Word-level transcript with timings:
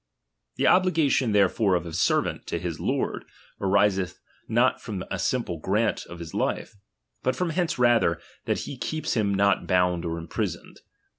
The 0.55 0.65
obligation 0.65 1.31
therefore 1.31 1.75
of 1.75 1.85
a 1.85 1.93
servant 1.93 2.47
to 2.47 2.57
his 2.57 2.79
lord, 2.79 3.23
ariseth 3.61 4.19
not 4.47 4.81
from 4.81 5.03
a 5.11 5.19
simple 5.19 5.59
grant 5.59 6.07
of 6.07 6.17
his 6.17 6.33
life; 6.33 6.73
,,ibut 7.23 7.35
from 7.35 7.51
hence 7.51 7.77
rather, 7.77 8.19
that 8.45 8.61
he 8.61 8.79
keeps 8.79 9.13
him 9.13 9.31
not 9.31 9.59
■■^ 9.59 9.67
bound 9.67 10.03
or 10.03 10.17
imprisoned. 10.17 10.79